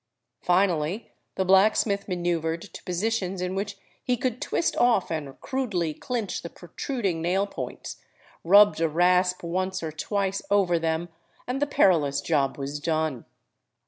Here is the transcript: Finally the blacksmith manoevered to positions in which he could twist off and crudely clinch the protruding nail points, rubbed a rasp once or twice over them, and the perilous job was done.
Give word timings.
Finally 0.41 1.11
the 1.35 1.45
blacksmith 1.45 2.07
manoevered 2.07 2.73
to 2.73 2.83
positions 2.85 3.39
in 3.39 3.53
which 3.53 3.77
he 4.03 4.17
could 4.17 4.41
twist 4.41 4.75
off 4.77 5.11
and 5.11 5.39
crudely 5.41 5.93
clinch 5.93 6.41
the 6.41 6.49
protruding 6.49 7.21
nail 7.21 7.45
points, 7.45 8.01
rubbed 8.43 8.81
a 8.81 8.89
rasp 8.89 9.43
once 9.43 9.83
or 9.83 9.91
twice 9.91 10.41
over 10.49 10.79
them, 10.79 11.09
and 11.45 11.61
the 11.61 11.67
perilous 11.67 12.19
job 12.19 12.57
was 12.57 12.79
done. 12.79 13.25